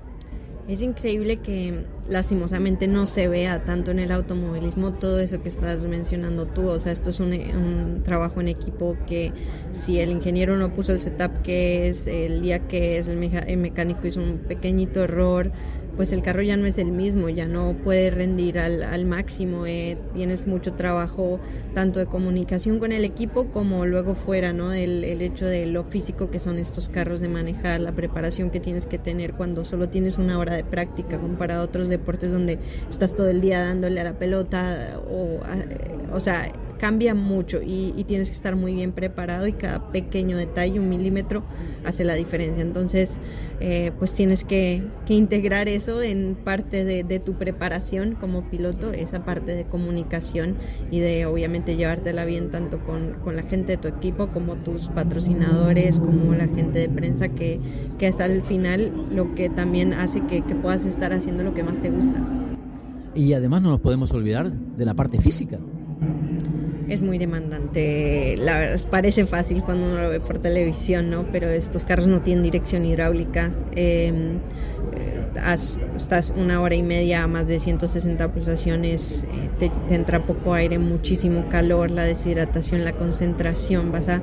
Es 0.68 0.82
increíble 0.82 1.38
que 1.38 1.86
lastimosamente 2.10 2.88
no 2.88 3.06
se 3.06 3.28
vea 3.28 3.64
tanto 3.64 3.92
en 3.92 4.00
el 4.00 4.12
automovilismo 4.12 4.94
todo 4.94 5.20
eso 5.20 5.44
que 5.44 5.50
estás 5.50 5.86
mencionando 5.86 6.48
tú. 6.48 6.70
O 6.70 6.80
sea, 6.80 6.92
esto 6.92 7.12
es 7.12 7.20
un, 7.20 8.02
trabajo 8.04 8.42
en 8.42 8.48
equipo 8.48 8.98
que 9.06 9.32
si 9.74 10.00
el 10.00 10.10
ingeniero 10.10 10.58
no 10.58 10.74
puso 10.74 10.92
el 10.92 11.02
setup 11.02 11.44
que 11.44 11.88
es, 11.88 12.08
el 12.08 12.42
día 12.42 12.68
que 12.68 12.98
es, 12.98 13.08
el, 13.08 13.22
el 13.24 13.58
mecánico 13.58 14.08
hizo 14.08 14.20
un 14.20 14.40
pequeñito 14.40 15.04
error, 15.04 15.52
pues 15.96 16.12
el 16.12 16.22
carro 16.22 16.42
ya 16.42 16.58
no 16.58 16.66
es 16.66 16.78
el 16.78 16.92
mismo, 16.92 17.30
ya 17.30 17.46
no 17.46 17.76
puede 17.84 18.10
rendir 18.12 18.60
al, 18.60 19.06
máximo, 19.06 19.66
eh, 19.66 19.98
tienes 20.14 20.48
mucho 20.48 20.74
trabajo 20.74 21.40
tanto 21.74 22.00
de 22.00 22.06
comunicación 22.06 22.80
con 22.80 22.92
el 22.92 23.06
equipo 23.06 23.48
como 23.52 23.86
luego 23.86 24.16
fuera, 24.16 24.54
¿no? 24.54 24.74
El, 24.74 25.04
el, 25.04 25.22
hecho 25.22 25.46
de 25.46 25.66
lo 25.66 25.84
físico 25.84 26.30
que 26.30 26.40
son 26.40 26.58
estos 26.58 26.90
carros 26.90 27.22
de 27.22 27.30
manejar, 27.30 27.82
la 27.82 27.92
preparación 27.92 28.50
que 28.50 28.60
tienes 28.60 28.86
que 28.86 28.98
tener 28.98 29.34
cuando 29.34 29.64
solo 29.66 29.90
tienes 29.90 30.18
una 30.18 30.40
hora 30.40 30.56
de 30.56 30.64
práctica 30.64 31.20
comparado 31.20 31.62
a 31.62 31.66
otros 31.66 31.88
deportes 31.88 32.32
donde 32.32 32.60
estás 32.90 33.16
todo 33.16 33.30
el 33.30 33.42
día 33.42 33.62
dándole 33.62 34.02
a 34.02 34.04
la 34.04 34.18
pelota 34.18 35.02
o, 35.10 35.40
o 36.14 36.20
sea, 36.20 36.52
cambia 36.86 37.16
mucho 37.16 37.62
y, 37.66 38.04
tienes 38.04 38.30
que 38.30 38.36
estar 38.36 38.56
muy 38.56 38.76
bien 38.76 38.92
preparado 38.92 39.48
y 39.48 39.54
cada 39.54 39.92
pequeño 39.92 40.38
detalle, 40.38 40.80
un 40.80 40.88
milímetro, 40.88 41.44
hace 41.84 42.04
la 42.04 42.14
diferencia. 42.14 42.62
Entonces, 42.62 43.20
eh, 43.60 43.92
pues 43.98 44.12
tienes 44.12 44.44
que, 44.44 44.84
integrar 45.10 45.68
eso 45.68 46.04
en 46.04 46.36
parte 46.36 46.86
de, 46.86 47.20
tu 47.20 47.34
preparación 47.40 48.14
como 48.14 48.52
piloto, 48.52 48.92
esa 48.92 49.26
parte 49.26 49.56
de 49.56 49.64
comunicación 49.64 50.58
y 50.92 51.00
de 51.00 51.26
obviamente 51.26 51.76
llevártela 51.76 52.24
bien 52.24 52.52
tanto 52.52 52.78
con, 52.86 53.16
la 53.36 53.42
gente 53.42 53.72
de 53.72 53.78
tu 53.78 53.88
equipo 53.88 54.28
como 54.28 54.56
tus 54.58 54.90
patrocinadores, 54.90 56.00
como 56.00 56.36
la 56.36 56.46
gente 56.46 56.78
de 56.78 56.90
prensa, 56.90 57.30
que, 57.30 57.60
que 57.98 58.06
hasta 58.06 58.26
el 58.26 58.44
final 58.44 59.08
lo 59.10 59.34
que 59.34 59.50
también 59.50 59.92
hace 59.94 60.22
que, 60.28 60.44
que 60.44 60.54
puedas 60.54 60.86
estar 60.86 61.14
haciendo 61.14 61.44
lo 61.44 61.56
que 61.56 61.64
más 61.64 61.82
te 61.82 61.90
gusta. 61.90 62.24
Y 63.16 63.34
además 63.34 63.64
no 63.64 63.70
nos 63.70 63.82
podemos 63.82 64.12
olvidar 64.12 64.52
de 64.52 64.86
la 64.86 64.94
parte 64.94 65.20
física 65.20 65.58
es 66.90 67.02
muy 67.02 67.18
demandante. 67.18 68.36
La 68.38 68.60
verdad, 68.60 68.82
parece 68.90 69.26
fácil 69.26 69.64
cuando 69.64 69.88
uno 69.88 70.02
lo 70.02 70.10
ve 70.10 70.20
por 70.20 70.40
televisión, 70.40 71.10
¿no? 71.10 71.26
Pero 71.32 71.50
estos 71.50 71.86
carros 71.86 72.08
no 72.08 72.22
tienen 72.22 72.44
dirección 72.44 72.86
hidráulica. 72.86 73.52
Em, 73.76 74.40
estás 75.96 76.34
una 76.36 76.62
hora 76.62 76.76
y 76.76 76.84
media 76.84 77.24
a 77.24 77.28
más 77.28 77.48
de 77.48 77.60
160 77.60 78.32
pulsaciones, 78.32 79.26
eh, 79.26 79.50
te, 79.60 79.72
te, 79.88 79.96
entra 79.96 80.26
poco 80.26 80.54
aire, 80.54 80.80
muchísimo 80.80 81.50
calor, 81.50 81.92
la 81.92 82.04
deshidratación, 82.04 82.84
la 82.84 82.94
concentración, 82.94 83.92
vas 83.92 84.08
a 84.08 84.22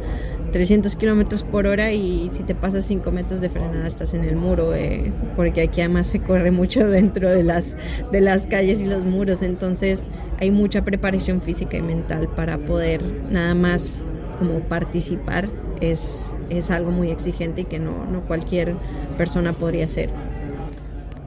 300 0.52 0.96
kilómetros 0.96 1.44
por 1.44 1.66
hora 1.66 1.92
y 1.92 2.28
si 2.32 2.42
te 2.42 2.54
pasas 2.54 2.84
5 2.86 3.10
metros 3.10 3.40
de 3.40 3.48
frenada 3.48 3.86
estás 3.86 4.14
en 4.14 4.24
el 4.24 4.36
muro, 4.36 4.74
eh, 4.74 5.12
porque 5.36 5.62
aquí 5.62 5.80
además 5.80 6.06
se 6.06 6.20
corre 6.20 6.50
mucho 6.50 6.86
dentro 6.88 7.30
de 7.30 7.42
las, 7.42 7.74
de 8.10 8.20
las 8.20 8.46
calles 8.46 8.80
y 8.80 8.86
los 8.86 9.04
muros, 9.04 9.42
entonces 9.42 10.08
hay 10.42 10.50
mucha 10.50 10.84
preparación 10.84 11.40
física 11.40 11.76
y 11.76 11.82
mental 11.82 12.28
para 12.34 12.58
poder 12.58 13.00
nada 13.30 13.54
más 13.54 14.02
como 14.40 14.58
participar, 14.58 15.48
es, 15.80 16.36
es 16.50 16.68
algo 16.72 16.90
muy 16.90 17.12
exigente 17.12 17.60
y 17.60 17.64
que 17.64 17.78
no, 17.78 18.06
no 18.06 18.26
cualquier 18.26 18.74
persona 19.16 19.56
podría 19.56 19.84
hacer. 19.84 20.10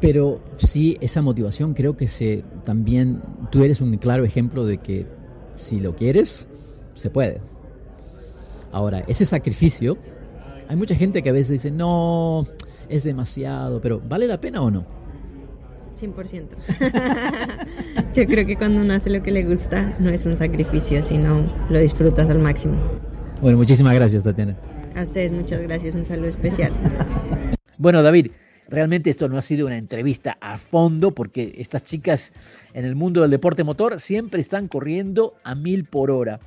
Pero 0.01 0.41
sí, 0.57 0.97
esa 0.99 1.21
motivación 1.21 1.73
creo 1.73 1.95
que 1.95 2.07
se 2.07 2.43
también, 2.65 3.21
tú 3.51 3.63
eres 3.63 3.79
un 3.79 3.95
claro 3.99 4.25
ejemplo 4.25 4.65
de 4.65 4.79
que 4.79 5.05
si 5.55 5.79
lo 5.79 5.95
quieres, 5.95 6.45
se 6.95 7.09
puede. 7.09 7.39
Ahora, 8.73 9.05
ese 9.07 9.25
sacrificio, 9.25 9.97
hay 10.67 10.75
mucha 10.75 10.95
gente 10.95 11.23
que 11.23 11.29
a 11.29 11.33
veces 11.33 11.51
dice, 11.51 11.71
no, 11.71 12.45
es 12.89 13.05
demasiado, 13.05 13.79
pero 13.79 14.01
¿vale 14.05 14.27
la 14.27 14.41
pena 14.41 14.61
o 14.61 14.69
no? 14.69 15.04
100%. 15.95 16.47
Yo 18.13 18.25
creo 18.25 18.45
que 18.45 18.55
cuando 18.55 18.81
uno 18.81 18.93
hace 18.93 19.09
lo 19.09 19.23
que 19.23 19.31
le 19.31 19.43
gusta, 19.43 19.95
no 19.99 20.09
es 20.09 20.25
un 20.25 20.37
sacrificio, 20.37 21.01
sino 21.03 21.47
lo 21.69 21.79
disfrutas 21.79 22.29
al 22.29 22.39
máximo. 22.39 22.75
Bueno, 23.41 23.57
muchísimas 23.57 23.95
gracias, 23.95 24.23
Tatiana. 24.23 24.55
A 24.95 25.03
ustedes 25.03 25.31
muchas 25.31 25.61
gracias, 25.61 25.95
un 25.95 26.05
saludo 26.05 26.29
especial. 26.29 26.71
bueno, 27.77 28.01
David, 28.01 28.31
realmente 28.69 29.09
esto 29.09 29.27
no 29.27 29.37
ha 29.37 29.41
sido 29.41 29.65
una 29.65 29.77
entrevista 29.77 30.37
a 30.39 30.57
fondo 30.57 31.11
porque 31.11 31.55
estas 31.57 31.83
chicas 31.83 32.33
en 32.73 32.85
el 32.85 32.95
mundo 32.95 33.21
del 33.21 33.31
deporte 33.31 33.63
motor 33.63 33.99
siempre 33.99 34.41
están 34.41 34.67
corriendo 34.67 35.35
a 35.43 35.55
mil 35.55 35.85
por 35.85 36.11
hora. 36.11 36.39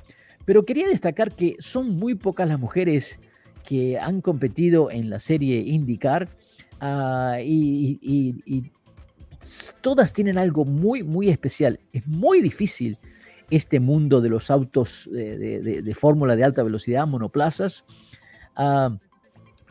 Pero 0.45 0.63
quería 0.63 0.87
destacar 0.87 1.35
que 1.35 1.57
son 1.59 1.95
muy 1.97 2.15
pocas 2.15 2.47
las 2.47 2.59
mujeres 2.59 3.19
que 3.67 3.99
han 3.99 4.21
competido 4.21 4.89
en 4.89 5.09
la 5.09 5.19
serie 5.19 5.59
IndyCar 5.59 6.27
ah, 6.81 7.37
y, 7.39 8.71
todas 9.81 10.13
tienen 10.13 10.37
algo 10.37 10.65
muy, 10.65 11.03
muy 11.03 11.29
especial. 11.29 11.79
Es 11.93 12.05
muy 12.07 12.41
difícil 12.41 12.97
este 13.49 13.79
mundo 13.79 14.21
de 14.21 14.29
los 14.29 14.51
autos 14.51 15.09
de, 15.11 15.95
fórmula 15.95 16.35
de 16.35 16.43
alta 16.43 16.63
velocidad, 16.63 17.07
monoplazas. 17.07 17.83
Ah, 18.55 18.97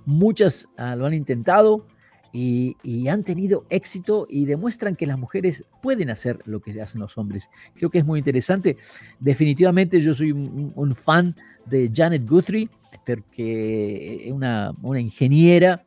Muchas 0.09 0.71
ah, 0.79 0.97
lo 0.97 1.05
han 1.05 1.13
intentado 1.13 1.85
y, 2.33 2.77
han 3.09 3.25
tenido 3.25 3.67
éxito 3.69 4.27
y 4.31 4.47
demuestran 4.47 4.97
que 4.97 5.07
las 5.07 5.19
mujeres 5.19 5.67
pueden 5.83 6.09
hacer 6.09 6.39
lo 6.47 6.61
que 6.61 6.81
hacen 6.81 7.03
los 7.03 7.19
hombres. 7.19 7.51
Creo 7.75 7.91
que 7.91 7.99
es 7.99 8.07
muy 8.07 8.19
interesante. 8.19 8.79
Definitivamente 9.21 10.01
yo 10.01 10.15
soy 10.15 10.33
un, 10.33 10.95
fan 10.95 11.37
de 11.67 11.91
Janet 11.95 12.27
Guthrie, 12.27 12.71
porque 13.05 14.25
es 14.25 14.33
una, 14.33 14.73
una 14.81 14.99
ingeniera 14.99 15.85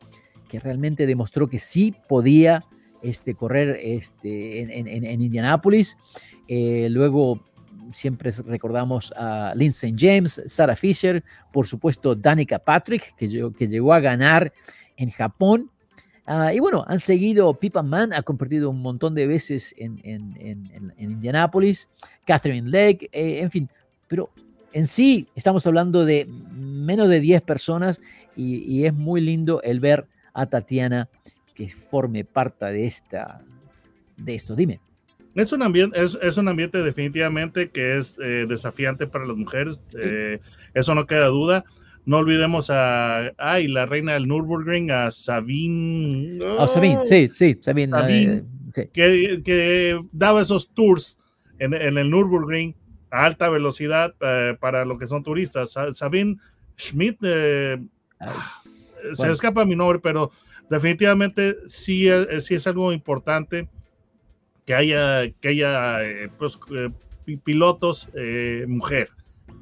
que 0.47 0.59
realmente 0.59 1.07
demostró 1.07 1.47
que 1.49 1.57
sí 1.57 1.95
podía 2.07 2.63
este, 3.01 3.35
correr 3.35 3.79
este, 3.81 4.61
en, 4.61 4.87
en, 4.87 5.05
en 5.05 5.21
Indianápolis. 5.21 5.97
Eh, 6.47 6.87
luego 6.89 7.39
siempre 7.93 8.31
recordamos 8.45 9.13
a 9.15 9.53
Lindsay 9.55 9.93
James, 9.97 10.41
Sarah 10.45 10.75
Fisher, 10.75 11.23
por 11.51 11.67
supuesto 11.67 12.15
Danica 12.15 12.59
Patrick, 12.59 13.15
que, 13.15 13.51
que 13.57 13.67
llegó 13.67 13.93
a 13.93 13.99
ganar 13.99 14.51
en 14.97 15.09
Japón. 15.11 15.69
Ah, 16.25 16.53
y 16.53 16.59
bueno, 16.59 16.85
han 16.87 16.99
seguido, 16.99 17.53
Pipa 17.53 17.81
Man 17.81 18.13
ha 18.13 18.21
compartido 18.21 18.69
un 18.69 18.81
montón 18.81 19.15
de 19.15 19.27
veces 19.27 19.75
en, 19.77 19.99
en, 20.03 20.35
en, 20.39 20.93
Indianápolis, 20.97 21.89
Catherine 22.25 22.69
Legg, 22.69 23.09
eh, 23.11 23.39
en 23.39 23.51
fin, 23.51 23.69
pero 24.07 24.29
en 24.71 24.87
sí 24.87 25.27
estamos 25.35 25.65
hablando 25.67 26.05
de 26.05 26.27
menos 26.53 27.09
de 27.09 27.19
10 27.19 27.41
personas 27.41 27.99
y, 28.35 28.57
y 28.59 28.85
es 28.85 28.93
muy 28.93 29.19
lindo 29.19 29.61
el 29.63 29.79
ver 29.79 30.07
a 30.33 30.45
Tatiana 30.45 31.09
que 31.53 31.69
forme 31.69 32.25
parte 32.25 32.65
de, 32.65 32.85
esta, 32.85 33.41
de 34.17 34.35
esto. 34.35 34.55
Dime. 34.55 34.79
Es 35.35 35.53
un 35.53 35.63
ambiente, 35.63 35.97
es, 36.01 36.37
un 36.37 36.49
ambiente 36.49 36.83
definitivamente 36.83 37.69
que 37.69 37.97
es 37.97 38.17
eh, 38.21 38.45
desafiante 38.47 39.07
para 39.07 39.25
las 39.25 39.37
mujeres, 39.37 39.81
eh, 39.97 40.39
eso 40.73 40.93
no 40.93 41.05
queda 41.05 41.27
duda. 41.27 41.63
No 42.03 42.17
olvidemos 42.17 42.69
a 42.69 43.31
ay, 43.37 43.67
la 43.67 43.85
reina 43.85 44.13
del 44.13 44.27
Nürburgring, 44.27 44.91
a 44.91 45.11
Sabine. 45.11 46.43
Oh, 46.43 46.67
Sabine, 46.67 47.05
sí, 47.05 47.29
sí, 47.29 47.57
Sabine. 47.61 47.91
Eh, 48.75 48.89
que, 48.91 49.41
que, 49.43 50.01
daba 50.11 50.41
esos 50.41 50.73
tours 50.73 51.19
en, 51.59 51.73
en, 51.75 51.97
el 51.97 52.09
Nürburgring 52.09 52.75
a 53.11 53.25
alta 53.25 53.49
velocidad 53.49 54.15
para 54.59 54.83
lo 54.83 54.97
que 54.97 55.07
son 55.07 55.23
turistas. 55.23 55.77
Sabine 55.93 56.37
Schmidt, 56.75 57.19
ah, 58.19 58.63
se 59.13 59.31
escapa 59.31 59.63
mi 59.63 59.75
nombre, 59.75 59.99
pero 59.99 60.31
definitivamente 60.71 61.57
sí, 61.67 62.07
sí 62.39 62.55
es 62.55 62.65
algo 62.65 62.93
importante 62.93 63.67
que 64.65 64.73
haya, 64.73 65.29
que 65.41 65.49
haya 65.49 66.01
eh, 66.01 66.29
pues, 66.39 66.57
eh, 66.75 67.37
pilotos 67.43 68.07
eh, 68.15 68.63
mujer, 68.69 69.09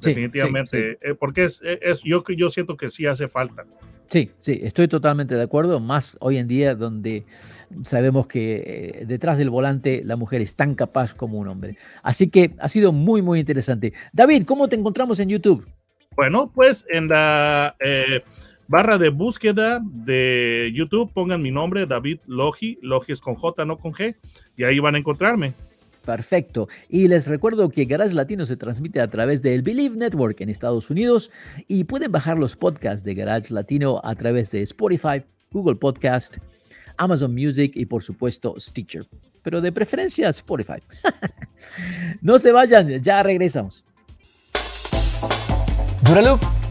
definitivamente, 0.00 0.98
porque 1.18 1.44
es, 1.44 1.60
es, 1.62 2.02
yo, 2.02 2.22
yo 2.28 2.48
siento 2.48 2.76
que 2.76 2.88
sí 2.88 3.06
hace 3.06 3.26
falta. 3.26 3.66
Sí, 4.06 4.30
sí, 4.38 4.60
estoy 4.62 4.86
totalmente 4.86 5.34
de 5.34 5.42
acuerdo, 5.42 5.80
más 5.80 6.16
hoy 6.20 6.38
en 6.38 6.46
día 6.46 6.74
donde 6.76 7.24
sabemos 7.82 8.28
que 8.28 9.04
detrás 9.06 9.38
del 9.38 9.50
volante 9.50 10.02
la 10.04 10.16
mujer 10.16 10.40
es 10.42 10.54
tan 10.54 10.74
capaz 10.76 11.14
como 11.14 11.38
un 11.38 11.48
hombre. 11.48 11.76
Así 12.02 12.30
que 12.30 12.52
ha 12.58 12.68
sido 12.68 12.92
muy, 12.92 13.20
muy 13.20 13.40
interesante. 13.40 13.92
David, 14.12 14.44
¿cómo 14.44 14.68
te 14.68 14.76
encontramos 14.76 15.18
en 15.20 15.28
YouTube? 15.28 15.66
Bueno, 16.16 16.50
pues 16.52 16.84
en 16.88 17.08
la 17.08 17.76
barra 18.70 18.98
de 18.98 19.08
búsqueda 19.08 19.80
de 19.82 20.70
YouTube, 20.72 21.12
pongan 21.12 21.42
mi 21.42 21.50
nombre, 21.50 21.86
David 21.86 22.20
Logi, 22.26 22.78
Logi 22.82 23.10
es 23.10 23.20
con 23.20 23.34
J, 23.34 23.64
no 23.64 23.76
con 23.76 23.92
G, 23.92 24.14
y 24.56 24.62
ahí 24.62 24.78
van 24.78 24.94
a 24.94 24.98
encontrarme. 24.98 25.54
Perfecto. 26.06 26.68
Y 26.88 27.08
les 27.08 27.26
recuerdo 27.26 27.68
que 27.68 27.84
Garage 27.84 28.14
Latino 28.14 28.46
se 28.46 28.56
transmite 28.56 29.00
a 29.00 29.10
través 29.10 29.42
del 29.42 29.62
Believe 29.62 29.96
Network 29.96 30.40
en 30.40 30.50
Estados 30.50 30.88
Unidos 30.88 31.32
y 31.66 31.82
pueden 31.82 32.12
bajar 32.12 32.38
los 32.38 32.54
podcasts 32.54 33.04
de 33.04 33.14
Garage 33.14 33.52
Latino 33.52 34.00
a 34.04 34.14
través 34.14 34.52
de 34.52 34.62
Spotify, 34.62 35.24
Google 35.50 35.74
Podcast, 35.74 36.36
Amazon 36.96 37.34
Music 37.34 37.72
y 37.74 37.86
por 37.86 38.04
supuesto 38.04 38.54
Stitcher. 38.56 39.06
Pero 39.42 39.60
de 39.60 39.72
preferencia 39.72 40.28
Spotify. 40.28 40.80
no 42.22 42.38
se 42.38 42.52
vayan, 42.52 43.02
ya 43.02 43.22
regresamos. 43.24 43.82
Duraloop 46.04 46.59